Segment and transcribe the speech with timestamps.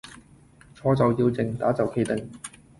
[0.75, 2.27] 錯就要認，打就企定